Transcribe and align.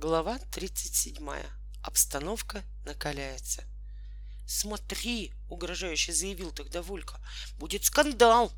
Глава 0.00 0.38
37. 0.52 1.28
Обстановка 1.82 2.62
накаляется. 2.84 3.64
«Смотри!»— 4.46 5.32
угрожающе 5.48 6.12
заявил 6.12 6.52
тогда 6.52 6.82
Волька. 6.82 7.20
«Будет 7.58 7.84
скандал!» 7.84 8.52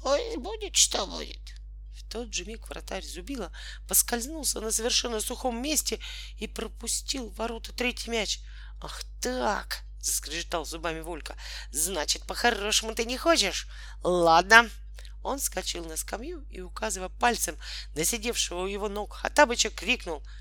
Пусть 0.00 0.38
будет, 0.38 0.76
что 0.76 1.06
будет. 1.06 1.52
В 1.92 2.08
тот 2.08 2.32
же 2.32 2.46
миг 2.46 2.66
вратарь 2.66 3.04
Зубила 3.04 3.52
поскользнулся 3.88 4.62
на 4.62 4.72
совершенно 4.72 5.20
сухом 5.20 5.60
месте 5.60 6.00
и 6.38 6.46
пропустил 6.46 7.28
в 7.28 7.36
ворота 7.36 7.74
третий 7.74 8.10
мяч. 8.10 8.40
«Ах 8.80 9.02
так!»— 9.20 9.82
заскрежетал 10.00 10.64
зубами 10.64 11.00
Волька. 11.00 11.36
«Значит, 11.72 12.26
по-хорошему 12.26 12.94
ты 12.94 13.04
не 13.04 13.18
хочешь? 13.18 13.68
Ладно!» 14.02 14.70
Он 15.22 15.40
скочил 15.40 15.84
на 15.84 15.98
скамью 15.98 16.46
и, 16.48 16.62
указывая 16.62 17.10
пальцем 17.10 17.58
на 17.94 18.02
сидевшего 18.02 18.62
у 18.62 18.66
его 18.66 18.88
ног 18.88 19.12
Хатабыча, 19.12 19.68
крикнул— 19.68 20.22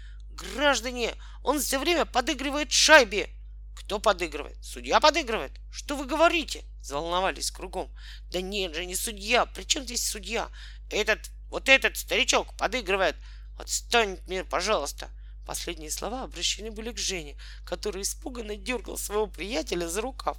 Граждане, 0.54 1.16
он 1.44 1.60
все 1.60 1.80
время 1.80 2.06
подыгрывает 2.06 2.71
шайбе. 2.71 3.30
Кто 3.75 4.00
подыгрывает? 4.00 4.57
Судья 4.64 5.00
подыгрывает? 5.00 5.52
Что 5.71 5.96
вы 5.96 6.06
говорите? 6.06 6.64
Заволновались 6.82 7.52
кругом. 7.52 7.89
Да 8.32 8.42
нет 8.42 8.75
же, 8.75 8.86
не 8.86 8.96
судья. 8.96 9.46
При 9.46 9.64
чем 9.64 9.83
здесь 9.83 10.07
судья? 10.07 10.50
Этот, 10.89 11.30
вот 11.50 11.70
этот 11.70 11.97
старичок 11.97 12.56
подыгрывает. 12.57 13.16
Отстань 13.57 14.14
от 14.14 14.28
меня, 14.28 14.46
пожалуйста. 14.46 15.10
Последние 15.46 15.89
слова 15.89 16.24
обращены 16.24 16.69
были 16.69 16.92
к 16.92 17.00
Жене, 17.00 17.36
который 17.66 18.04
испуганно 18.04 18.56
дергал 18.56 18.97
своего 18.97 19.25
приятеля 19.25 19.88
за 19.88 20.02
рукав. 20.02 20.38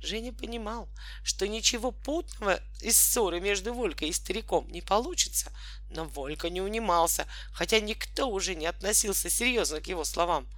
Женя 0.00 0.32
понимал, 0.32 0.88
что 1.24 1.48
ничего 1.48 1.90
путного 1.90 2.60
из 2.80 2.96
ссоры 2.96 3.40
между 3.40 3.74
Волькой 3.74 4.08
и 4.08 4.12
стариком 4.12 4.68
не 4.70 4.80
получится, 4.80 5.52
но 5.90 6.04
Волька 6.04 6.50
не 6.50 6.60
унимался, 6.60 7.26
хотя 7.52 7.80
никто 7.80 8.28
уже 8.28 8.54
не 8.54 8.66
относился 8.66 9.28
серьезно 9.28 9.80
к 9.80 9.88
его 9.88 10.04
словам. 10.04 10.48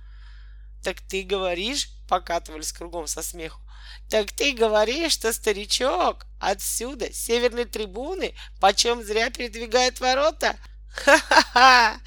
«Так 0.83 1.01
ты 1.01 1.23
говоришь?»— 1.23 1.91
покатывались 2.09 2.73
кругом 2.73 3.07
со 3.07 3.23
смеху. 3.23 3.61
«Так 4.09 4.33
ты 4.33 4.53
говоришь, 4.53 5.13
что 5.13 5.33
старичок 5.33 6.27
отсюда, 6.39 7.13
с 7.13 7.17
северной 7.17 7.65
трибуны, 7.65 8.35
почем 8.61 9.03
зря 9.03 9.31
передвигает 9.31 10.01
ворота? 10.01 10.57
Ха-ха-ха! 10.93 12.01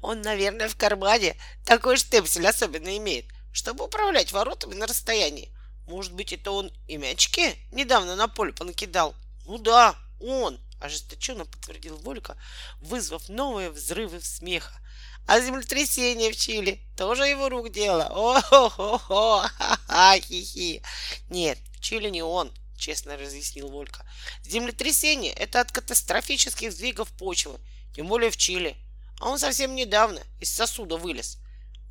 Он, 0.00 0.20
наверное, 0.22 0.68
в 0.68 0.76
кармане 0.76 1.36
такой 1.64 1.96
штепсель 1.96 2.46
особенно 2.46 2.96
имеет, 2.96 3.26
чтобы 3.52 3.84
управлять 3.84 4.32
воротами 4.32 4.74
на 4.74 4.86
расстоянии. 4.86 5.52
Может 5.92 6.14
быть, 6.14 6.32
это 6.32 6.52
он 6.52 6.72
и 6.88 6.96
мячики 6.96 7.54
недавно 7.70 8.16
на 8.16 8.26
поле 8.26 8.54
понакидал? 8.54 9.14
Ну 9.44 9.58
да, 9.58 9.94
он, 10.20 10.58
ожесточенно 10.80 11.44
подтвердил 11.44 11.98
Волька, 11.98 12.38
вызвав 12.80 13.28
новые 13.28 13.68
взрывы 13.68 14.22
смеха. 14.22 14.72
А 15.28 15.38
землетрясение 15.38 16.32
в 16.32 16.36
Чили 16.36 16.80
тоже 16.96 17.24
его 17.26 17.50
рук 17.50 17.70
дело. 17.70 18.04
О-хо-хо-хо, 18.04 19.42
ха-ха, 19.42 20.18
хи-хи. 20.18 20.82
Нет, 21.28 21.58
в 21.74 21.82
Чили 21.82 22.08
не 22.08 22.22
он, 22.22 22.50
честно 22.78 23.18
разъяснил 23.18 23.68
Волька. 23.68 24.06
Землетрясение— 24.44 25.32
это 25.34 25.60
от 25.60 25.72
катастрофических 25.72 26.72
сдвигов 26.72 27.10
почвы, 27.18 27.60
тем 27.94 28.08
более 28.08 28.30
в 28.30 28.38
Чили. 28.38 28.78
А 29.20 29.28
он 29.28 29.38
совсем 29.38 29.74
недавно 29.74 30.22
из 30.40 30.50
сосуда 30.50 30.96
вылез. 30.96 31.36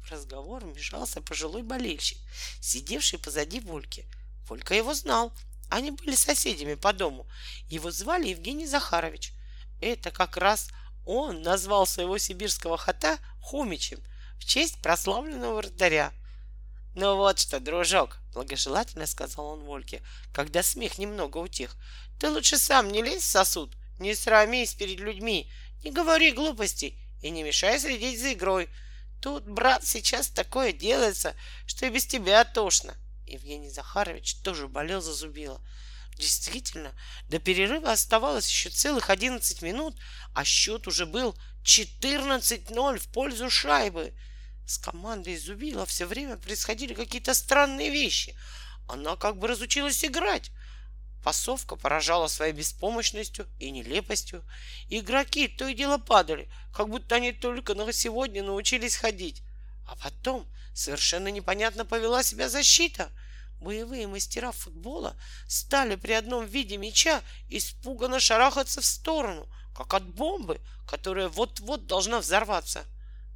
В 0.03 0.11
разговор 0.11 0.65
вмешался 0.65 1.21
пожилой 1.21 1.63
болельщик, 1.63 2.17
сидевший 2.59 3.19
позади 3.19 3.59
Вольки. 3.59 4.05
Волька 4.47 4.73
его 4.73 4.93
знал. 4.93 5.31
Они 5.69 5.91
были 5.91 6.15
соседями 6.15 6.73
по 6.73 6.91
дому. 6.91 7.27
Его 7.69 7.91
звали 7.91 8.29
Евгений 8.29 8.67
Захарович. 8.67 9.31
Это 9.79 10.11
как 10.11 10.37
раз 10.37 10.69
он 11.05 11.41
назвал 11.41 11.87
своего 11.87 12.17
сибирского 12.17 12.77
хота 12.77 13.17
Хомичем 13.41 13.99
в 14.37 14.45
честь 14.45 14.81
прославленного 14.81 15.57
вратаря. 15.57 16.13
«Ну 16.93 17.15
вот 17.15 17.39
что, 17.39 17.59
дружок»,— 17.59 18.17
благожелательно 18.33 19.07
сказал 19.07 19.45
он 19.47 19.61
Вольке, 19.61 20.01
когда 20.33 20.61
смех 20.61 20.97
немного 20.97 21.37
утих,— 21.37 21.75
«ты 22.19 22.29
лучше 22.29 22.57
сам 22.57 22.91
не 22.91 23.01
лезь 23.01 23.23
в 23.23 23.27
сосуд, 23.27 23.73
не 23.97 24.13
срамись 24.13 24.73
перед 24.73 24.99
людьми, 24.99 25.49
не 25.83 25.91
говори 25.91 26.31
глупостей 26.31 26.97
и 27.21 27.29
не 27.29 27.43
мешай 27.43 27.79
следить 27.79 28.19
за 28.19 28.33
игрой. 28.33 28.69
Тут, 29.21 29.47
брат, 29.47 29.85
сейчас 29.85 30.29
такое 30.29 30.73
делается, 30.73 31.35
что 31.67 31.85
и 31.85 31.89
без 31.89 32.07
тебя 32.07 32.43
тошно. 32.43 32.95
Евгений 33.27 33.69
Захарович 33.69 34.35
тоже 34.41 34.67
болел 34.67 34.99
за 34.99 35.13
зубило. 35.13 35.61
Действительно, 36.17 36.93
до 37.29 37.39
перерыва 37.39 37.91
оставалось 37.91 38.49
еще 38.49 38.69
целых 38.69 39.09
11 39.09 39.61
минут, 39.61 39.95
а 40.33 40.43
счет 40.43 40.87
уже 40.87 41.05
был 41.05 41.37
14-0 41.63 42.97
в 42.97 43.07
пользу 43.09 43.49
шайбы. 43.49 44.13
С 44.65 44.77
командой 44.77 45.37
Зубила 45.37 45.85
все 45.85 46.05
время 46.05 46.37
происходили 46.37 46.93
какие-то 46.93 47.33
странные 47.33 47.91
вещи. 47.91 48.35
Она 48.87 49.15
как 49.17 49.37
бы 49.37 49.47
разучилась 49.47 50.03
играть. 50.03 50.51
Пасовка 51.23 51.75
поражала 51.75 52.27
своей 52.27 52.53
беспомощностью 52.53 53.47
и 53.59 53.69
нелепостью. 53.69 54.43
Игроки 54.89 55.47
то 55.47 55.67
и 55.67 55.75
дело 55.75 55.97
падали, 55.97 56.49
как 56.73 56.89
будто 56.89 57.15
они 57.15 57.31
только 57.31 57.75
на 57.75 57.91
сегодня 57.93 58.43
научились 58.43 58.95
ходить. 58.95 59.43
А 59.87 59.95
потом 59.95 60.47
совершенно 60.73 61.27
непонятно 61.27 61.85
повела 61.85 62.23
себя 62.23 62.49
защита. 62.49 63.09
Боевые 63.59 64.07
мастера 64.07 64.51
футбола 64.51 65.15
стали 65.47 65.95
при 65.95 66.13
одном 66.13 66.45
виде 66.45 66.77
мяча 66.77 67.21
испуганно 67.49 68.19
шарахаться 68.19 68.81
в 68.81 68.85
сторону, 68.85 69.47
как 69.75 69.93
от 69.93 70.03
бомбы, 70.03 70.59
которая 70.87 71.27
вот-вот 71.29 71.85
должна 71.85 72.19
взорваться. 72.19 72.85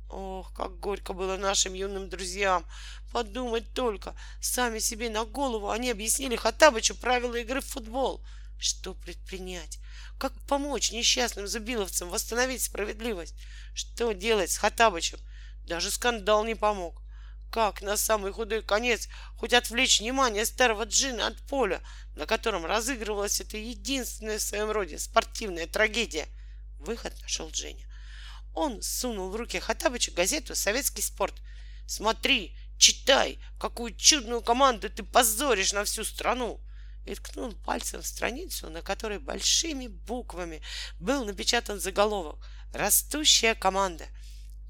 Ох, 0.09 0.53
как 0.53 0.79
горько 0.79 1.13
было 1.13 1.37
нашим 1.37 1.73
юным 1.73 2.09
друзьям. 2.09 2.65
Подумать 3.11 3.73
только, 3.73 4.15
сами 4.39 4.79
себе 4.79 5.09
на 5.09 5.25
голову 5.25 5.69
они 5.69 5.89
объяснили 5.89 6.35
Хаттабычу 6.35 6.95
правила 6.95 7.35
игры 7.35 7.61
в 7.61 7.65
футбол. 7.65 8.21
Что 8.59 8.93
предпринять? 8.93 9.79
Как 10.17 10.33
помочь 10.47 10.91
несчастным 10.91 11.47
зубиловцам 11.47 12.09
восстановить 12.09 12.61
справедливость? 12.61 13.35
Что 13.73 14.13
делать 14.13 14.51
с 14.51 14.57
Хаттабычем? 14.57 15.19
Даже 15.65 15.91
скандал 15.91 16.45
не 16.45 16.55
помог. 16.55 17.01
Как 17.51 17.81
на 17.81 17.97
самый 17.97 18.31
худой 18.31 18.61
конец 18.61 19.07
хоть 19.37 19.53
отвлечь 19.53 19.99
внимание 19.99 20.45
старого 20.45 20.83
джина 20.83 21.27
от 21.27 21.37
поля, 21.47 21.81
на 22.15 22.25
котором 22.25 22.65
разыгрывалась 22.65 23.39
эта 23.39 23.57
единственная 23.57 24.39
в 24.39 24.41
своем 24.41 24.71
роде 24.71 24.99
спортивная 24.99 25.67
трагедия? 25.67 26.27
Выход 26.79 27.13
нашел 27.21 27.49
Женя. 27.53 27.87
Он 28.55 28.81
сунул 28.81 29.29
в 29.29 29.35
руки 29.35 29.59
Хатабыча 29.59 30.11
газету 30.11 30.55
«Советский 30.55 31.01
спорт». 31.01 31.35
«Смотри, 31.87 32.55
читай, 32.77 33.37
какую 33.59 33.93
чудную 33.95 34.41
команду 34.41 34.89
ты 34.89 35.03
позоришь 35.03 35.73
на 35.73 35.83
всю 35.83 36.05
страну!» 36.05 36.61
И 37.05 37.13
ткнул 37.15 37.51
пальцем 37.51 38.01
в 38.01 38.07
страницу, 38.07 38.69
на 38.69 38.81
которой 38.81 39.19
большими 39.19 39.87
буквами 39.87 40.61
был 40.99 41.25
напечатан 41.25 41.81
заголовок 41.81 42.37
«Растущая 42.73 43.55
команда». 43.55 44.05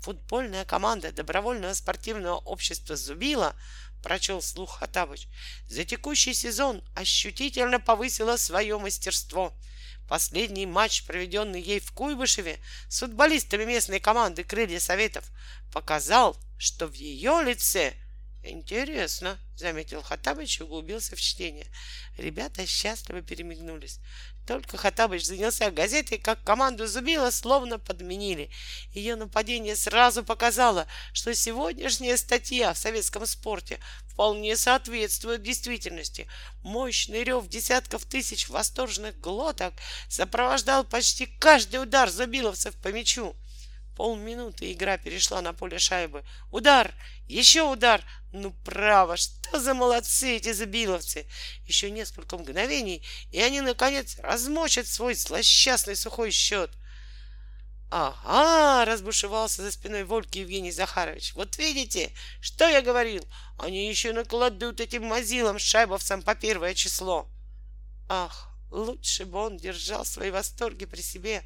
Футбольная 0.01 0.65
команда 0.65 1.11
добровольного 1.11 1.73
спортивного 1.73 2.37
общества 2.37 2.95
«Зубила» 2.95 3.55
прочел 4.01 4.41
слух 4.41 4.79
Хатабыч, 4.79 5.27
за 5.67 5.85
текущий 5.85 6.33
сезон 6.33 6.83
ощутительно 6.95 7.79
повысила 7.79 8.35
свое 8.35 8.79
мастерство– 8.79 9.53
Последний 10.07 10.65
матч, 10.65 11.03
проведенный 11.05 11.61
ей 11.61 11.79
в 11.79 11.91
Куйбышеве 11.91 12.59
с 12.89 12.99
футболистами 12.99 13.65
местной 13.65 13.99
команды 13.99 14.43
«Крылья 14.43 14.79
Советов», 14.79 15.25
показал, 15.71 16.37
что 16.57 16.87
в 16.87 16.93
ее 16.93 17.41
лице 17.43 17.93
Интересно, 18.47 19.39
заметил 19.55 20.03
Хатабыч 20.03 20.59
и 20.59 20.63
углубился 20.63 21.15
в 21.15 21.21
чтение. 21.21 21.65
Ребята 22.15 22.65
счастливо 22.67 23.23
перемигнулись. 23.23 23.99
Только 24.45 24.77
Хатабыч 24.77 25.25
занялся 25.25 25.71
газетой, 25.71 26.19
как 26.19 26.43
команду 26.43 26.85
Зубила 26.85 27.31
словно 27.31 27.79
подменили. 27.79 28.51
Ее 28.93 29.15
нападение 29.15 29.75
сразу 29.75 30.23
показало, 30.23 30.87
что 31.13 31.33
сегодняшняя 31.33 32.15
статья 32.15 32.73
в 32.73 32.77
советском 32.77 33.25
спорте 33.25 33.79
вполне 34.07 34.55
соответствует 34.55 35.41
действительности. 35.41 36.27
Мощный 36.63 37.23
рев 37.23 37.47
десятков 37.47 38.05
тысяч 38.05 38.47
восторженных 38.47 39.19
глоток 39.19 39.73
сопровождал 40.09 40.83
почти 40.83 41.25
каждый 41.25 41.81
удар 41.81 42.09
зубиловцев 42.09 42.75
по 42.81 42.89
мячу. 42.89 43.35
Полминуты 43.95 44.73
игра 44.73 44.97
перешла 44.97 45.41
на 45.41 45.53
поле 45.53 45.79
шайбы. 45.79 46.23
Удар! 46.51 46.93
Еще 47.27 47.61
удар! 47.61 48.03
Ну, 48.33 48.51
право, 48.65 49.15
что 49.15 49.59
за 49.59 49.73
молодцы 49.73 50.35
эти 50.35 50.51
забиловцы! 50.51 51.25
Еще 51.65 51.89
несколько 51.89 52.37
мгновений, 52.37 53.03
и 53.31 53.41
они, 53.41 53.61
наконец, 53.61 54.17
размочат 54.19 54.87
свой 54.87 55.13
злосчастный 55.13 55.95
сухой 55.95 56.31
счет. 56.31 56.71
Ага, 57.89 58.83
разбушевался 58.83 59.61
за 59.61 59.71
спиной 59.71 60.03
Вольки 60.03 60.39
Евгений 60.39 60.71
Захарович. 60.71 61.33
Вот 61.33 61.57
видите, 61.57 62.11
что 62.41 62.67
я 62.67 62.81
говорил? 62.81 63.25
Они 63.57 63.87
еще 63.87 64.11
накладут 64.11 64.81
этим 64.81 65.05
мазилам 65.05 65.59
шайбовцам 65.59 66.21
по 66.21 66.35
первое 66.35 66.73
число. 66.73 67.29
Ах, 68.09 68.49
Лучше 68.71 69.25
бы 69.25 69.37
он 69.37 69.57
держал 69.57 70.05
свои 70.05 70.31
восторги 70.31 70.85
при 70.85 71.01
себе. 71.01 71.43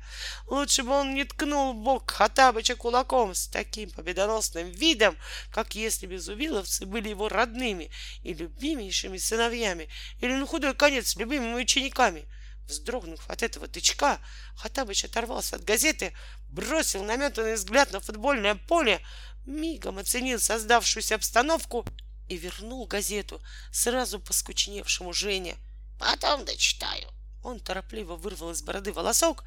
Лучше 0.47 0.83
бы 0.83 0.91
он 0.91 1.13
не 1.13 1.25
ткнул 1.25 1.73
бок 1.73 2.09
Хатабыча 2.11 2.75
кулаком 2.75 3.35
с 3.35 3.47
таким 3.47 3.91
победоносным 3.91 4.71
видом, 4.71 5.17
как 5.51 5.75
если 5.75 6.07
бы 6.07 6.17
зубиловцы 6.17 6.85
были 6.85 7.09
его 7.09 7.29
родными 7.29 7.91
и 8.23 8.33
любимейшими 8.33 9.17
сыновьями, 9.17 9.89
или 10.21 10.33
на 10.33 10.45
худой 10.45 10.73
конец 10.73 11.15
любимыми 11.17 11.61
учениками. 11.61 12.27
Вздрогнув 12.65 13.27
от 13.29 13.43
этого 13.43 13.67
тычка, 13.67 14.19
Хатабыч 14.55 15.03
оторвался 15.03 15.55
от 15.57 15.63
газеты, 15.63 16.13
бросил 16.49 17.03
наметанный 17.03 17.55
взгляд 17.55 17.91
на 17.91 17.99
футбольное 17.99 18.55
поле, 18.55 19.05
мигом 19.45 19.97
оценил 19.97 20.39
создавшуюся 20.39 21.15
обстановку 21.15 21.85
и 22.27 22.37
вернул 22.37 22.85
газету 22.85 23.41
сразу 23.71 24.19
поскучневшему 24.19 25.13
Жене. 25.13 25.57
Потом 25.99 26.45
дочитаю. 26.45 27.07
Он 27.43 27.59
торопливо 27.59 28.15
вырвал 28.15 28.51
из 28.51 28.61
бороды 28.61 28.91
волосок, 28.91 29.43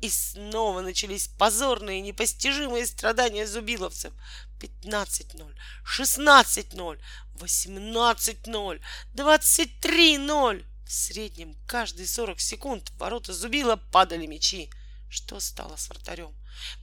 и 0.00 0.08
снова 0.08 0.80
начались 0.80 1.28
позорные 1.28 2.00
непостижимые 2.00 2.86
страдания 2.86 3.46
зубиловцев. 3.46 4.12
15-0, 4.60 5.54
16-0, 5.84 7.00
18-0, 7.34 8.80
23-0. 9.14 10.64
В 10.86 10.92
среднем 10.92 11.56
каждые 11.66 12.06
40 12.06 12.40
секунд 12.40 12.90
в 12.90 12.98
ворота 12.98 13.32
Зубила 13.32 13.76
падали 13.76 14.26
мячи. 14.26 14.70
Что 15.08 15.40
стало 15.40 15.76
с 15.76 15.88
вратарем? 15.88 16.32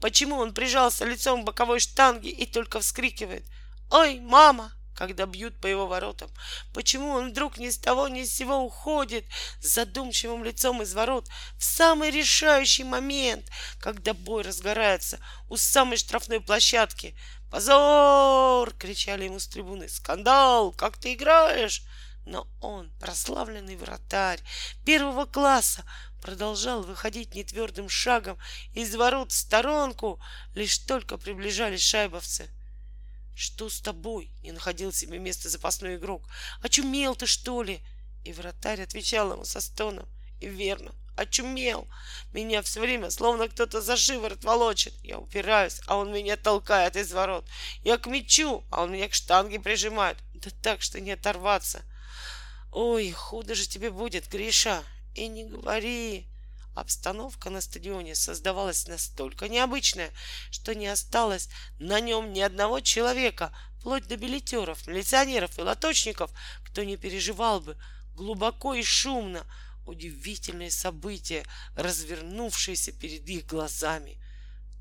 Почему 0.02 0.38
он 0.38 0.54
прижался 0.54 1.06
лицом 1.06 1.42
к 1.42 1.46
боковой 1.46 1.80
штанге 1.80 2.30
и 2.30 2.46
только 2.46 2.80
вскрикивает 2.80 3.46
«Ой, 3.90 4.20
мама!» 4.20 4.74
Когда 4.96 5.26
бьют 5.26 5.60
по 5.60 5.68
его 5.68 5.88
воротам? 5.88 6.30
Почему 6.74 7.10
он 7.10 7.32
вдруг 7.32 7.58
ни 7.58 7.70
с 7.70 7.78
того 7.78 8.08
ни 8.08 8.24
с 8.24 8.36
сего 8.36 8.58
уходит 8.58 9.26
с 9.62 9.74
задумчивым 9.74 10.44
лицом 10.44 10.82
из 10.82 10.94
ворот 10.94 11.28
в 11.58 11.64
самый 11.64 12.12
решающий 12.12 12.84
момент, 12.84 13.50
когда 13.80 14.14
бой 14.14 14.44
разгорается 14.44 15.20
у 15.50 15.58
самой 15.58 15.98
штрафной 15.98 16.40
площадки? 16.40 17.16
«Позор!»— 17.52 18.74
кричали 18.80 19.26
ему 19.26 19.40
с 19.40 19.48
трибуны. 19.48 19.88
«Скандал! 19.88 20.72
Как 20.72 20.98
ты 20.98 21.14
играешь?» 21.14 21.84
Но 22.26 22.48
он, 22.62 22.90
прославленный 23.00 23.76
вратарь 23.76 24.40
первого 24.86 25.26
класса, 25.26 25.84
продолжал 26.22 26.82
выходить 26.82 27.36
нетвердым 27.36 27.90
шагом 27.90 28.40
из 28.74 28.96
ворот 28.96 29.32
в 29.32 29.36
сторонку, 29.36 30.20
лишь 30.56 30.80
только 30.80 31.18
приближались 31.18 31.84
шайбовцы— 31.84 32.50
что 33.36 33.70
с 33.70 33.82
тобой? 33.82 34.32
Не 34.44 34.52
находил 34.52 34.92
себе 34.94 35.20
места 35.20 35.50
запасной 35.50 35.96
игрок. 35.96 36.24
Очумел 36.62 37.16
ты, 37.16 37.26
что 37.26 37.64
ли? 37.64 37.82
И 38.24 38.34
вратарь 38.34 38.82
отвечал 38.82 39.34
ему 39.34 39.46
со 39.46 39.60
стоном. 39.60 40.08
И 40.40 40.48
верно, 40.48 40.94
очумел. 41.16 41.88
Меня 42.34 42.62
все 42.62 42.80
время 42.80 43.10
словно 43.10 43.48
кто-то 43.48 43.82
за 43.82 43.98
шиворот 43.98 44.44
волочит. 44.44 44.94
Я 45.04 45.20
упираюсь, 45.20 45.82
а 45.88 45.98
он 45.98 46.14
меня 46.14 46.38
толкает 46.38 46.96
из 46.96 47.12
ворот. 47.12 47.46
Я 47.84 47.98
к 47.98 48.08
мячу, 48.08 48.64
а 48.72 48.84
он 48.84 48.92
меня 48.92 49.10
к 49.10 49.14
штанге 49.14 49.60
прижимает. 49.60 50.18
Да 50.34 50.50
так, 50.62 50.82
что 50.82 51.00
не 51.00 51.12
оторваться. 51.12 51.84
Ой, 52.72 53.12
худо 53.12 53.56
же 53.56 53.68
тебе 53.68 53.92
будет, 53.92 54.30
Гриша. 54.30 54.84
И 55.16 55.28
не 55.28 55.46
говори. 55.46 56.28
Обстановка 56.76 57.50
на 57.50 57.62
стадионе 57.62 58.16
создавалась 58.16 58.88
настолько 58.88 59.48
необычная, 59.48 60.12
что 60.50 60.74
не 60.74 60.88
осталось 60.88 61.50
на 61.80 62.00
нем 62.00 62.34
ни 62.34 62.40
одного 62.40 62.80
человека, 62.80 63.56
вплоть 63.80 64.08
до 64.08 64.18
билетеров, 64.18 64.88
милиционеров 64.88 65.60
и 65.60 65.62
лоточников, 65.62 66.32
кто 66.66 66.84
не 66.84 66.98
переживал 66.98 67.62
бы 67.62 67.78
глубоко 68.16 68.74
и 68.74 68.82
шумно 68.82 69.46
удивительные 69.86 70.72
события, 70.72 71.46
развернувшиеся 71.76 72.92
перед 72.92 73.28
их 73.28 73.46
глазами. 73.46 74.18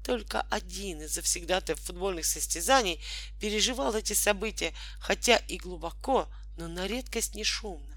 Только 0.05 0.43
один 0.43 1.03
из 1.03 1.15
завсегдатаев 1.15 1.79
футбольных 1.79 2.25
состязаний 2.25 3.01
переживал 3.41 3.95
эти 3.95 4.15
события, 4.15 4.73
хотя 4.99 5.37
и 5.37 5.59
глубоко, 5.59 6.29
но 6.57 6.69
на 6.69 6.87
редкость 6.87 7.35
не 7.35 7.45
шумно. 7.45 7.95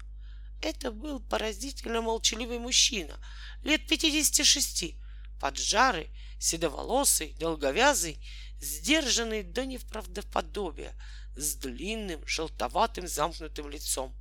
Это 0.62 0.90
был 0.90 1.20
поразительно 1.20 2.00
молчаливый 2.00 2.58
мужчина, 2.58 3.18
лет 3.62 3.86
56, 3.86 4.94
поджарый, 5.40 6.10
седоволосый, 6.38 7.34
долговязый, 7.38 8.18
сдержанный 8.60 9.42
до 9.42 9.66
неправдоподобия, 9.66 10.94
с 11.36 11.54
длинным, 11.56 12.26
желтоватым, 12.26 13.06
замкнутым 13.06 13.68
лицом. 13.68 14.14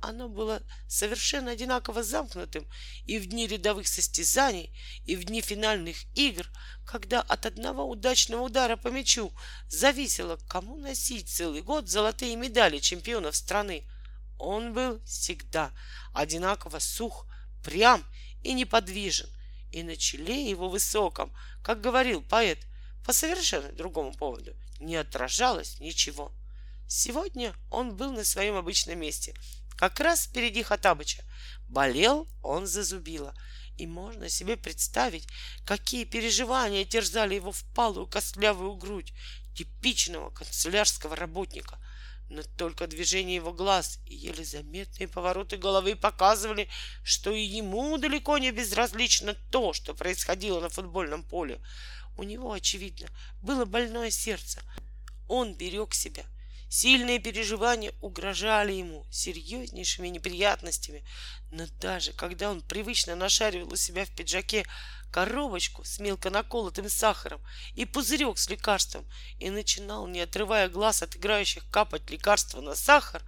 Оно 0.00 0.28
было 0.28 0.62
совершенно 0.88 1.52
одинаково 1.52 2.02
замкнутым 2.02 2.66
и 3.06 3.18
в 3.18 3.26
дни 3.26 3.46
рядовых 3.46 3.86
состязаний, 3.88 4.70
и 5.04 5.16
в 5.16 5.24
дни 5.24 5.40
финальных 5.40 5.96
игр, 6.14 6.46
когда 6.86 7.20
от 7.20 7.46
одного 7.46 7.88
удачного 7.88 8.42
удара 8.42 8.76
по 8.76 8.88
мячу 8.88 9.32
зависело, 9.68 10.38
кому 10.48 10.76
носить 10.76 11.28
целый 11.28 11.62
год 11.62 11.88
золотые 11.88 12.36
медали 12.36 12.78
чемпионов 12.78 13.36
страны— 13.36 13.84
он 14.38 14.72
был 14.72 15.02
всегда 15.04 15.72
одинаково 16.12 16.78
сух, 16.78 17.26
прям 17.64 18.04
и 18.42 18.52
неподвижен, 18.52 19.28
и 19.72 19.82
на 19.82 19.96
челе 19.96 20.48
его 20.48 20.68
высоком, 20.68 21.34
как 21.62 21.80
говорил 21.80 22.22
поэт, 22.22 22.58
по 23.04 23.12
совершенно 23.12 23.72
другому 23.72 24.12
поводу, 24.12 24.54
не 24.80 24.96
отражалось 24.96 25.80
ничего. 25.80 26.32
Сегодня 26.88 27.54
он 27.70 27.96
был 27.96 28.12
на 28.12 28.24
своем 28.24 28.56
обычном 28.56 28.98
месте, 28.98 29.34
как 29.76 30.00
раз 30.00 30.26
впереди 30.26 30.62
Хатабыча. 30.62 31.22
Болел 31.68 32.28
он 32.42 32.66
за 32.66 32.84
зубила, 32.84 33.34
и 33.76 33.86
можно 33.86 34.28
себе 34.28 34.56
представить, 34.56 35.28
какие 35.64 36.04
переживания 36.04 36.84
терзали 36.84 37.34
его 37.34 37.52
впалую 37.52 38.06
костлявую 38.06 38.76
грудь 38.76 39.12
типичного 39.54 40.30
канцелярского 40.30 41.16
работника— 41.16 41.78
но 42.28 42.42
только 42.42 42.86
движение 42.86 43.36
его 43.36 43.52
глаз 43.52 44.00
и 44.06 44.14
еле 44.14 44.44
заметные 44.44 45.08
повороты 45.08 45.56
головы 45.56 45.96
показывали, 45.96 46.68
что 47.04 47.32
и 47.32 47.42
ему 47.42 47.98
далеко 47.98 48.38
не 48.38 48.50
безразлично 48.50 49.34
то, 49.50 49.72
что 49.72 49.94
происходило 49.94 50.60
на 50.60 50.68
футбольном 50.68 51.22
поле. 51.22 51.60
У 52.16 52.22
него, 52.22 52.52
очевидно, 52.52 53.08
было 53.42 53.64
больное 53.64 54.10
сердце. 54.10 54.60
Он 55.28 55.54
берег 55.54 55.94
себя. 55.94 56.24
Сильные 56.68 57.20
переживания 57.20 57.92
угрожали 58.00 58.72
ему 58.72 59.06
серьезнейшими 59.10 60.08
неприятностями. 60.08 61.04
Но 61.50 61.66
даже 61.80 62.12
когда 62.12 62.50
он 62.50 62.60
привычно 62.60 63.14
нашаривал 63.14 63.72
у 63.72 63.76
себя 63.76 64.04
в 64.04 64.10
пиджаке 64.10 64.66
коробочку 65.12 65.84
с 65.84 65.98
мелко 66.00 66.28
наколотым 66.28 66.88
сахаром 66.88 67.40
и 67.74 67.84
пузырек 67.84 68.36
с 68.36 68.50
лекарством 68.50 69.08
и 69.38 69.48
начинал, 69.48 70.06
не 70.08 70.20
отрывая 70.20 70.68
глаз 70.68 71.02
от 71.02 71.16
играющих, 71.16 71.68
капать 71.70 72.10
лекарство 72.10 72.60
на 72.60 72.74
сахар, 72.74 73.22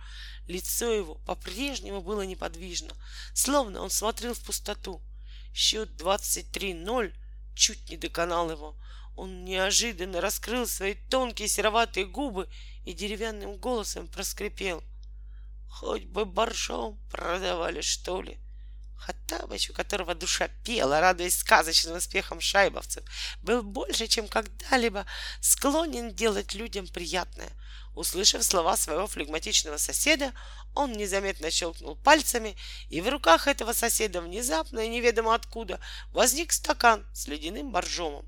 лицо 0.48 0.92
его 0.92 1.14
по-прежнему 1.26 2.02
было 2.02 2.22
неподвижно, 2.22 2.92
словно 3.34 3.80
он 3.82 3.90
смотрел 3.90 4.34
в 4.34 4.40
пустоту. 4.40 5.00
Счет 5.54 5.90
23-0 6.00 7.14
чуть 7.54 7.90
не 7.90 7.96
доконал 7.96 8.50
его. 8.50 8.76
Он 9.16 9.44
неожиданно 9.44 10.20
раскрыл 10.20 10.66
свои 10.66 10.94
тонкие 10.94 11.48
сероватые 11.48 12.06
губы 12.06 12.48
и 12.88 12.94
деревянным 12.94 13.58
голосом 13.58 14.08
проскрипел. 14.08 14.82
Хоть 15.68 16.06
бы 16.06 16.24
боржом 16.24 16.98
продавали, 17.10 17.82
что 17.82 18.22
ли.— 18.22 18.38
Хаттабыч, 18.98 19.68
у 19.68 19.74
которого 19.74 20.14
душа 20.14 20.48
пела, 20.64 20.98
радуясь 20.98 21.36
сказочным 21.36 21.98
успехам 21.98 22.40
шайбовцев, 22.40 23.04
был 23.42 23.62
больше, 23.62 24.06
чем 24.06 24.26
когда-либо 24.26 25.04
склонен 25.42 26.14
делать 26.14 26.54
людям 26.54 26.86
приятное. 26.86 27.50
Услышав 27.94 28.42
слова 28.42 28.74
своего 28.78 29.06
флегматичного 29.06 29.76
соседа, 29.76 30.32
он 30.74 30.92
незаметно 30.92 31.50
щелкнул 31.50 31.94
пальцами, 31.94 32.56
и 32.88 33.02
в 33.02 33.08
руках 33.10 33.48
этого 33.48 33.74
соседа 33.74 34.22
внезапно 34.22 34.80
и 34.80 34.88
неведомо 34.88 35.34
откуда 35.34 35.78
возник 36.12 36.52
стакан 36.52 37.06
с 37.12 37.26
ледяным 37.26 37.70
боржомом. 37.70 38.26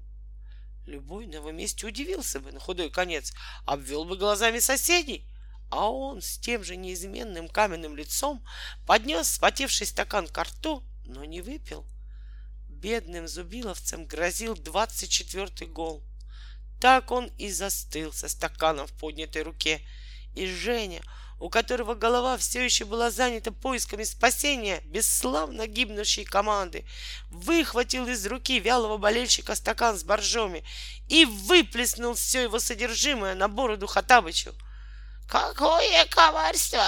Любой 0.91 1.29
на 1.29 1.37
его 1.37 1.53
месте 1.53 1.87
удивился 1.87 2.41
бы 2.41 2.51
на 2.51 2.59
худой 2.59 2.91
конец, 2.91 3.33
обвел 3.65 4.05
бы 4.05 4.17
глазами 4.17 4.59
соседей, 4.59 5.25
а 5.71 5.89
он 5.89 6.21
с 6.21 6.37
тем 6.37 6.65
же 6.65 6.75
неизменным 6.75 7.49
каменным 7.49 7.95
лицом 7.97 8.45
поднес 8.89 9.29
спотевший 9.29 9.87
стакан 9.87 10.27
к 10.27 10.37
рту, 10.43 10.83
но 11.05 11.25
не 11.25 11.43
выпил. 11.43 11.87
Бедным 12.69 13.29
зубиловцам 13.29 14.05
грозил 14.05 14.57
двадцать 14.57 15.11
четвертый 15.11 15.69
гол. 15.69 16.03
Так 16.81 17.13
он 17.13 17.27
и 17.39 17.53
застыл 17.53 18.13
со 18.13 18.29
стаканом 18.29 18.89
в 18.89 18.93
поднятой 18.95 19.43
руке. 19.43 19.87
И 20.35 20.49
Женя, 20.49 21.03
у 21.41 21.49
которого 21.49 21.95
голова 21.95 22.37
все 22.37 22.65
еще 22.65 22.85
была 22.85 23.11
занята 23.11 23.51
поисками 23.51 24.05
спасения 24.05 24.81
бесславно 24.85 25.67
гибнущей 25.67 26.25
команды, 26.25 26.85
выхватил 27.31 28.07
из 28.07 28.25
руки 28.27 28.61
вялого 28.61 28.99
болельщика 28.99 29.55
стакан 29.57 29.99
с 29.99 30.05
боржоми 30.05 30.65
и 31.09 31.25
выплеснул 31.25 32.15
все 32.15 32.43
его 32.43 32.61
содержимое 32.61 33.35
на 33.35 33.49
бороду 33.49 33.87
Хатабычу— 33.87 34.55
Какое 35.31 36.07
коварство! 36.07 36.85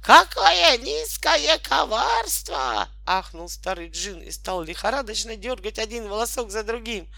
Какое 0.00 0.78
низкое 0.78 1.58
коварство! 1.58 2.88
Ахнул 3.04 3.48
старый 3.48 3.90
джин 3.90 4.20
и 4.20 4.30
стал 4.30 4.62
лихорадочно 4.62 5.34
дергать 5.34 5.80
один 5.80 6.08
волосок 6.08 6.52
за 6.52 6.62
другим. 6.62 7.08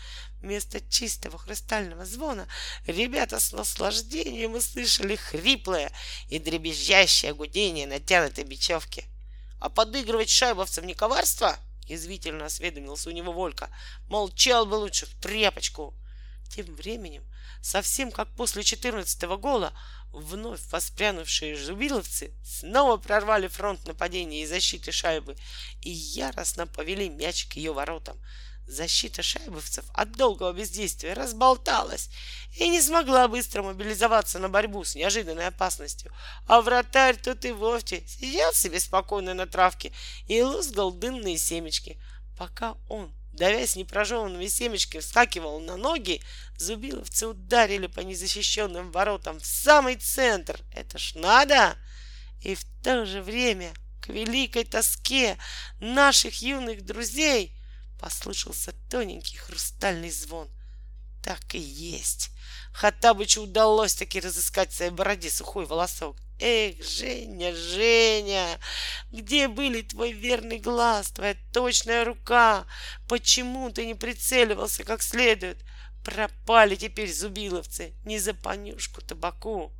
Вместо 0.42 0.80
чистого 0.80 1.38
хрустального 1.38 2.04
звона 2.04 2.48
ребята 2.86 3.38
с 3.38 3.52
наслаждением 3.52 4.54
услышали 4.54 5.14
хриплое 5.14 5.92
и 6.28 6.40
дребезжащее 6.40 7.32
гудение 7.32 7.86
натянутой 7.86 8.42
бечевки. 8.42 9.04
А 9.60 9.68
подыгрывать 9.68 10.30
шайбовцам 10.30 10.84
не 10.84 10.94
коварство? 10.94 11.56
Язвительно 11.86 12.46
осведомился 12.46 13.08
у 13.08 13.12
него 13.12 13.32
Волька. 13.32 13.70
Молчал 14.08 14.66
бы 14.66 14.74
лучше 14.74 15.06
в 15.06 15.14
тряпочку. 15.20 15.94
Тем 16.50 16.66
временем, 16.74 17.24
совсем 17.62 18.10
как 18.10 18.28
после 18.34 18.64
четырнадцатого 18.64 19.36
гола, 19.36 19.72
вновь 20.10 20.60
воспрянувшие 20.72 21.54
жубиловцы 21.54 22.34
снова 22.44 22.96
прорвали 22.96 23.46
фронт 23.46 23.86
нападения 23.86 24.42
и 24.42 24.46
защиты 24.46 24.90
шайбы 24.90 25.36
и 25.82 25.90
яростно 25.90 26.66
повели 26.66 27.08
мяч 27.08 27.46
к 27.46 27.52
ее 27.54 27.72
воротам. 27.72 28.18
Защита 28.72 29.22
шайбовцев 29.22 29.84
от 29.92 30.12
долгого 30.12 30.54
бездействия 30.54 31.12
разболталась 31.12 32.08
и 32.56 32.68
не 32.68 32.80
смогла 32.80 33.28
быстро 33.28 33.62
мобилизоваться 33.62 34.38
на 34.38 34.48
борьбу 34.48 34.82
с 34.82 34.94
неожиданной 34.94 35.48
опасностью. 35.48 36.10
А 36.46 36.62
вратарь 36.62 37.16
тут 37.16 37.44
и 37.44 37.52
вовсе 37.52 38.02
сидел 38.06 38.50
себе 38.54 38.80
спокойно 38.80 39.34
на 39.34 39.46
травке 39.46 39.92
и 40.26 40.40
лузгал 40.40 40.90
дынные 40.90 41.36
семечки. 41.36 41.98
Пока 42.38 42.76
он, 42.88 43.12
давясь 43.34 43.76
непрожеванными 43.76 44.46
семечками, 44.46 45.02
вскакивал 45.02 45.60
на 45.60 45.76
ноги, 45.76 46.22
зубиловцы 46.56 47.26
ударили 47.26 47.88
по 47.88 48.00
незащищенным 48.00 48.90
воротам 48.90 49.38
в 49.38 49.44
самый 49.44 49.96
центр. 49.96 50.58
Это 50.74 50.96
ж 50.96 51.12
надо! 51.14 51.76
И 52.40 52.54
в 52.54 52.64
то 52.82 53.04
же 53.04 53.20
время 53.20 53.74
к 54.00 54.08
великой 54.08 54.64
тоске 54.64 55.36
наших 55.78 56.40
юных 56.40 56.86
друзей— 56.86 57.54
Послышался 58.02 58.74
тоненький 58.90 59.36
хрустальный 59.36 60.10
звон. 60.10 60.48
Так 61.22 61.54
и 61.54 61.58
есть. 61.58 62.30
Хаттабычу 62.72 63.42
удалось 63.42 63.94
таки 63.94 64.18
разыскать 64.18 64.72
в 64.72 64.76
своей 64.76 64.90
бороде 64.90 65.30
сухой 65.30 65.66
волосок. 65.66 66.16
Эх, 66.40 66.84
Женя, 66.84 67.54
Женя, 67.54 68.58
где 69.12 69.46
были 69.46 69.82
твой 69.82 70.10
верный 70.10 70.58
глаз, 70.58 71.12
твоя 71.12 71.36
точная 71.52 72.04
рука? 72.04 72.66
Почему 73.08 73.70
ты 73.70 73.86
не 73.86 73.94
прицеливался 73.94 74.82
как 74.82 75.00
следует? 75.00 75.64
Пропали 76.04 76.74
теперь 76.74 77.14
зубиловцы, 77.14 77.94
не 78.04 78.18
за 78.18 78.34
понюшку 78.34 79.00
табаку. 79.00 79.72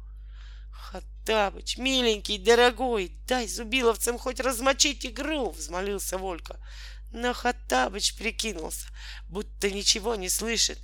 Хаттабыч, 0.70 1.76
миленький, 1.76 2.38
дорогой, 2.38 3.18
дай 3.26 3.48
зубиловцам 3.48 4.16
хоть 4.16 4.38
размочить 4.38 5.04
игру, 5.04 5.50
взмолился 5.50 6.18
Волька. 6.18 6.60
Но 7.12 7.34
Хаттабыч 7.34 8.16
прикинулся, 8.16 8.88
будто 9.28 9.70
ничего 9.70 10.14
не 10.14 10.28
слышит, 10.28 10.78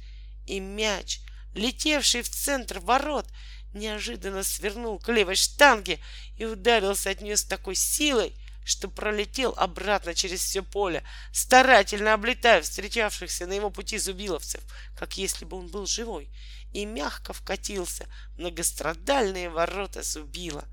и 0.46 0.60
мяч, 0.60 1.20
летевший 1.54 2.22
в 2.22 2.28
центр 2.28 2.80
ворот, 2.80 3.26
неожиданно 3.72 4.42
свернул 4.42 4.98
к 4.98 5.10
левой 5.10 5.36
штанге 5.36 5.98
и 6.36 6.44
ударился 6.44 7.10
от 7.10 7.22
нее 7.22 7.36
с 7.36 7.44
такой 7.44 7.74
силой, 7.74 8.34
что 8.64 8.88
пролетел 8.88 9.54
обратно 9.56 10.14
через 10.14 10.42
все 10.44 10.62
поле, 10.62 11.02
старательно 11.32 12.12
облетая 12.12 12.60
встречавшихся 12.60 13.46
на 13.46 13.54
его 13.54 13.70
пути 13.70 13.96
зубиловцев, 13.96 14.62
как 14.96 15.16
если 15.16 15.46
бы 15.46 15.56
он 15.56 15.68
был 15.68 15.86
живой, 15.86 16.30
и 16.74 16.84
мягко 16.84 17.32
вкатился 17.32 18.06
в 18.34 18.40
многострадальные 18.40 19.48
ворота 19.48 20.02
Зубила. 20.02 20.64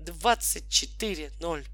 24-0. 0.00 1.66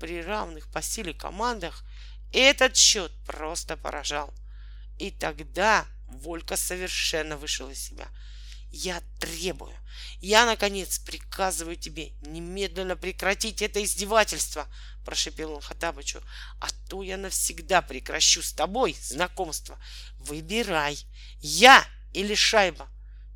При 0.00 0.22
равных 0.22 0.70
по 0.70 0.82
силе 0.82 1.14
командах 1.14 1.84
этот 2.32 2.76
счет 2.76 3.12
просто 3.26 3.76
поражал. 3.76 4.32
И 4.98 5.10
тогда 5.10 5.86
Волька 6.08 6.56
совершенно 6.56 7.36
вышел 7.36 7.68
из 7.70 7.80
себя. 7.80 8.08
Я 8.70 9.02
требую, 9.18 9.74
я, 10.20 10.44
наконец, 10.44 10.98
приказываю 10.98 11.76
тебе 11.76 12.10
немедленно 12.22 12.96
прекратить 12.96 13.62
это 13.62 13.82
издевательство, 13.82 14.68
прошепел 15.04 15.52
он 15.52 15.60
Хатабычу, 15.60 16.20
а 16.60 16.68
то 16.88 17.02
я 17.02 17.16
навсегда 17.16 17.80
прекращу 17.80 18.42
с 18.42 18.52
тобой 18.52 18.96
знакомство. 19.00 19.78
Выбирай, 20.18 20.98
я 21.40 21.86
или 22.12 22.34
шайба. 22.34 22.88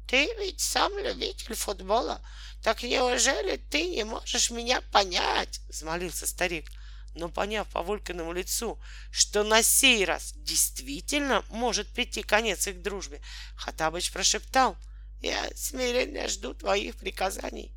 Ты 0.06 0.28
ведь 0.38 0.60
сам 0.60 0.92
любитель 0.98 1.54
футбола, 1.54 2.20
так 2.62 2.82
неужели 2.82 3.56
ты 3.56 3.88
не 3.88 4.04
можешь 4.04 4.50
меня 4.50 4.82
понять? 4.92 5.60
Взмолился 5.68 6.26
старик 6.26 6.70
но 7.14 7.28
поняв 7.28 7.68
по 7.68 7.82
Волькиному 7.82 8.32
лицу, 8.32 8.78
что 9.10 9.42
на 9.44 9.62
сей 9.62 10.04
раз 10.04 10.32
действительно 10.36 11.44
может 11.50 11.88
прийти 11.88 12.22
конец 12.22 12.66
их 12.66 12.82
дружбе, 12.82 13.20
Хатабыч 13.56 14.12
прошептал, 14.12 14.76
«Я 15.20 15.50
смиренно 15.54 16.28
жду 16.28 16.54
твоих 16.54 16.96
приказаний». 16.96 17.74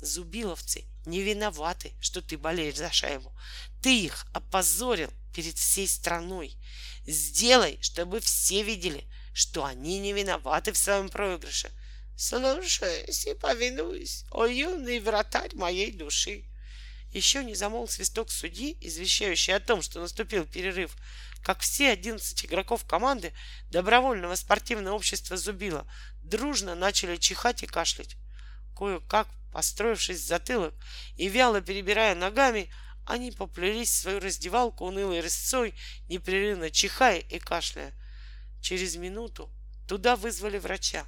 Зубиловцы 0.00 0.84
не 1.06 1.22
виноваты, 1.22 1.92
что 2.00 2.22
ты 2.22 2.36
болеешь 2.36 2.76
за 2.76 2.90
шайбу. 2.90 3.32
Ты 3.82 4.04
их 4.04 4.26
опозорил 4.32 5.10
перед 5.34 5.56
всей 5.56 5.88
страной. 5.88 6.56
Сделай, 7.06 7.78
чтобы 7.80 8.20
все 8.20 8.62
видели, 8.62 9.04
что 9.32 9.64
они 9.64 9.98
не 9.98 10.12
виноваты 10.12 10.72
в 10.72 10.76
своем 10.76 11.08
проигрыше. 11.08 11.70
Слушаюсь 12.16 13.26
и 13.26 13.34
повинуюсь, 13.34 14.24
о 14.30 14.46
юный 14.46 15.00
вратарь 15.00 15.54
моей 15.54 15.92
души. 15.92 16.44
Еще 17.12 17.44
не 17.44 17.54
замолк 17.54 17.90
свисток 17.90 18.30
судьи, 18.30 18.76
извещающий 18.80 19.54
о 19.54 19.60
том, 19.60 19.82
что 19.82 20.00
наступил 20.00 20.46
перерыв, 20.46 20.96
как 21.42 21.60
все 21.60 21.90
одиннадцать 21.90 22.44
игроков 22.46 22.86
команды 22.86 23.32
добровольного 23.70 24.34
спортивного 24.34 24.94
общества 24.94 25.36
Зубила 25.36 25.86
дружно 26.22 26.74
начали 26.74 27.16
чихать 27.16 27.62
и 27.62 27.66
кашлять. 27.66 28.16
Кое-как, 28.76 29.28
построившись 29.52 30.20
в 30.20 30.26
затылок 30.26 30.72
и 31.16 31.28
вяло 31.28 31.60
перебирая 31.60 32.14
ногами, 32.14 32.72
они 33.04 33.30
поплелись 33.30 33.90
в 33.90 33.96
свою 33.96 34.20
раздевалку 34.20 34.86
унылой 34.86 35.20
рысцой, 35.20 35.74
непрерывно 36.08 36.70
чихая 36.70 37.18
и 37.18 37.38
кашляя. 37.38 37.92
Через 38.62 38.96
минуту 38.96 39.50
туда 39.86 40.16
вызвали 40.16 40.58
врача. 40.58 41.04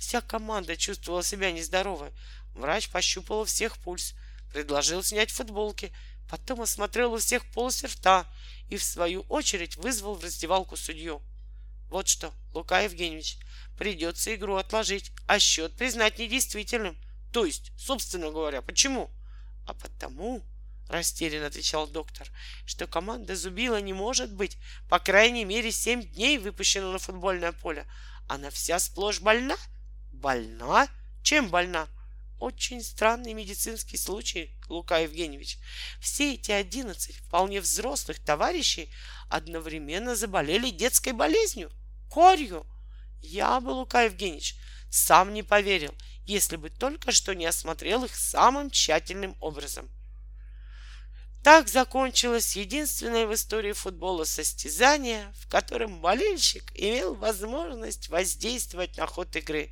Вся 0.00 0.20
команда 0.20 0.76
чувствовала 0.76 1.22
себя 1.22 1.52
нездоровой. 1.52 2.10
Врач 2.54 2.88
пощупал 2.88 3.44
всех 3.44 3.76
пульс, 3.78 4.14
предложил 4.54 5.02
снять 5.02 5.32
футболки, 5.32 5.92
потом 6.30 6.62
осмотрел 6.62 7.12
у 7.12 7.18
всех 7.18 7.44
полосы 7.50 7.88
рта 7.88 8.24
и, 8.68 8.76
в 8.76 8.84
свою 8.84 9.22
очередь, 9.22 9.76
вызвал 9.76 10.14
в 10.14 10.22
раздевалку 10.22 10.76
судью. 10.76 11.20
Вот 11.90 12.06
что, 12.06 12.32
Лука 12.52 12.80
Евгеньевич, 12.82 13.38
придется 13.76 14.32
игру 14.36 14.54
отложить, 14.54 15.10
а 15.26 15.40
счет 15.40 15.76
признать 15.76 16.20
недействительным. 16.20 16.96
То 17.32 17.44
есть, 17.44 17.72
собственно 17.76 18.30
говоря, 18.30 18.62
почему? 18.62 19.10
А 19.66 19.74
потому, 19.74 20.44
растерянно 20.88 21.46
отвечал 21.46 21.88
доктор, 21.88 22.28
что 22.64 22.86
команда 22.86 23.34
Зубила 23.34 23.80
не 23.80 23.92
может 23.92 24.32
быть, 24.32 24.56
по 24.88 25.00
крайней 25.00 25.44
мере, 25.44 25.72
семь 25.72 26.00
дней 26.00 26.38
выпущена 26.38 26.92
на 26.92 27.00
футбольное 27.00 27.50
поле. 27.50 27.88
Она 28.28 28.50
вся 28.50 28.78
сплошь 28.78 29.20
больна? 29.20 29.56
Больна? 30.12 30.86
Чем 31.24 31.48
больна? 31.48 31.88
Очень 32.38 32.82
странный 32.82 33.32
медицинский 33.32 33.96
случай, 33.96 34.50
Лука 34.68 34.98
Евгеньевич. 34.98 35.58
Все 36.00 36.34
эти 36.34 36.50
одиннадцать 36.50 37.16
вполне 37.16 37.60
взрослых 37.60 38.18
товарищей 38.22 38.92
одновременно 39.28 40.16
заболели 40.16 40.70
детской 40.70 41.12
болезнью, 41.12 41.70
корью. 42.10 42.66
Я 43.20 43.60
бы, 43.60 43.70
Лука 43.70 44.02
Евгеньевич, 44.02 44.56
сам 44.90 45.32
не 45.32 45.42
поверил, 45.42 45.94
если 46.26 46.56
бы 46.56 46.70
только 46.70 47.12
что 47.12 47.34
не 47.34 47.46
осмотрел 47.46 48.04
их 48.04 48.14
самым 48.14 48.70
тщательным 48.70 49.36
образом. 49.40 49.88
Так 51.42 51.68
закончилось 51.68 52.56
единственное 52.56 53.26
в 53.26 53.34
истории 53.34 53.72
футбола 53.72 54.24
состязание, 54.24 55.30
в 55.36 55.48
котором 55.48 56.00
болельщик 56.00 56.72
имел 56.74 57.14
возможность 57.14 58.08
воздействовать 58.08 58.96
на 58.96 59.06
ход 59.06 59.36
игры. 59.36 59.70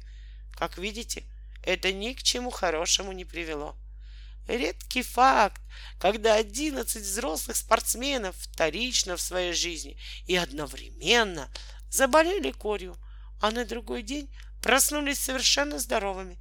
Как 0.54 0.76
видите, 0.76 1.24
это 1.62 1.92
ни 1.92 2.12
к 2.12 2.22
чему 2.22 2.50
хорошему 2.50 3.12
не 3.12 3.24
привело. 3.24 3.76
Редкий 4.48 5.02
факт, 5.02 5.60
когда 6.00 6.34
11 6.34 7.02
взрослых 7.02 7.56
спортсменов 7.56 8.36
вторично 8.36 9.16
в 9.16 9.20
своей 9.20 9.52
жизни 9.52 9.96
и 10.26 10.36
одновременно 10.36 11.48
заболели 11.90 12.50
корью, 12.50 12.96
а 13.40 13.50
на 13.50 13.64
другой 13.64 14.02
день 14.02 14.28
проснулись 14.60 15.20
совершенно 15.20 15.78
здоровыми, 15.78 16.38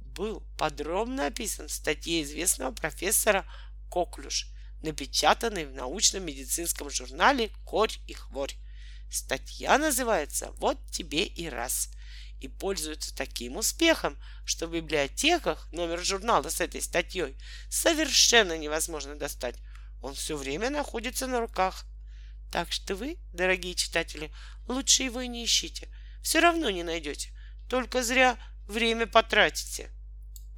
был 0.00 0.42
подробно 0.56 1.26
описан 1.26 1.68
в 1.68 1.72
статье 1.72 2.22
известного 2.22 2.72
профессора 2.72 3.44
Коклюш, 3.90 4.46
напечатанной 4.82 5.66
в 5.66 5.72
научном 5.72 6.24
медицинском 6.24 6.88
журнале 6.90 7.50
«Корь 7.66 7.92
и 8.06 8.14
хворь». 8.14 8.54
Статья 9.10 9.78
называется 9.78 10.52
«Вот 10.52 10.78
тебе 10.90 11.24
и 11.24 11.48
раз». 11.48 11.90
И 12.40 12.48
пользуется 12.48 13.14
таким 13.14 13.56
успехом, 13.56 14.18
что 14.44 14.66
в 14.66 14.72
библиотеках 14.72 15.68
номер 15.72 16.04
журнала 16.04 16.48
с 16.48 16.60
этой 16.60 16.82
статьей 16.82 17.36
совершенно 17.68 18.56
невозможно 18.58 19.16
достать. 19.16 19.56
Он 20.02 20.14
все 20.14 20.36
время 20.36 20.70
находится 20.70 21.26
на 21.26 21.40
руках. 21.40 21.86
Так 22.52 22.70
что 22.72 22.94
вы, 22.94 23.18
дорогие 23.32 23.74
читатели, 23.74 24.32
лучше 24.68 25.02
его 25.02 25.20
и 25.20 25.28
не 25.28 25.44
ищите. 25.44 25.88
Все 26.22 26.40
равно 26.40 26.70
не 26.70 26.82
найдете. 26.82 27.30
Только 27.68 28.02
зря 28.02 28.38
время 28.66 29.06
потратите. 29.06 29.90